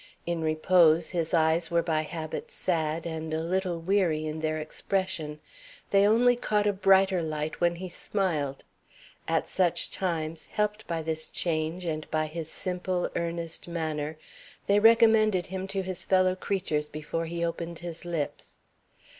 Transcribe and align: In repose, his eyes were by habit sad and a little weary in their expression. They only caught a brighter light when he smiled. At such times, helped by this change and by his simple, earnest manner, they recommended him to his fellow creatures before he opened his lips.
In 0.25 0.41
repose, 0.41 1.11
his 1.11 1.31
eyes 1.31 1.69
were 1.69 1.83
by 1.83 2.01
habit 2.01 2.49
sad 2.49 3.05
and 3.05 3.31
a 3.35 3.43
little 3.43 3.79
weary 3.79 4.25
in 4.25 4.39
their 4.39 4.57
expression. 4.57 5.39
They 5.91 6.07
only 6.07 6.35
caught 6.35 6.65
a 6.65 6.73
brighter 6.73 7.21
light 7.21 7.61
when 7.61 7.75
he 7.75 7.87
smiled. 7.87 8.63
At 9.27 9.47
such 9.47 9.91
times, 9.91 10.47
helped 10.47 10.87
by 10.87 11.03
this 11.03 11.27
change 11.27 11.85
and 11.85 12.09
by 12.09 12.25
his 12.25 12.49
simple, 12.49 13.11
earnest 13.15 13.67
manner, 13.67 14.17
they 14.65 14.79
recommended 14.79 15.45
him 15.45 15.67
to 15.67 15.83
his 15.83 16.03
fellow 16.03 16.35
creatures 16.35 16.89
before 16.89 17.25
he 17.27 17.45
opened 17.45 17.77
his 17.77 18.03
lips. 18.03 18.57